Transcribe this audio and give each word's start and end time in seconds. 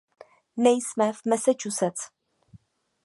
Nejsme 0.57 1.13
v 1.13 1.25
Massachusetts. 1.29 2.09